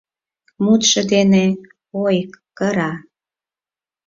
Мутшо 0.63 1.01
дене, 1.13 1.45
ой, 2.05 2.15
кыра 2.57 2.91